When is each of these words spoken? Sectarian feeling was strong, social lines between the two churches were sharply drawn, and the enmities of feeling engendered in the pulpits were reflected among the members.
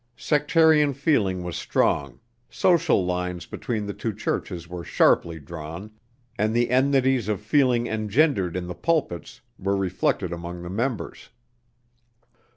Sectarian 0.17 0.95
feeling 0.95 1.43
was 1.43 1.55
strong, 1.55 2.19
social 2.49 3.05
lines 3.05 3.45
between 3.45 3.85
the 3.85 3.93
two 3.93 4.15
churches 4.15 4.67
were 4.67 4.83
sharply 4.83 5.39
drawn, 5.39 5.91
and 6.39 6.55
the 6.55 6.71
enmities 6.71 7.27
of 7.27 7.39
feeling 7.39 7.85
engendered 7.85 8.55
in 8.55 8.65
the 8.65 8.73
pulpits 8.73 9.41
were 9.59 9.77
reflected 9.77 10.33
among 10.33 10.63
the 10.63 10.71
members. 10.71 11.29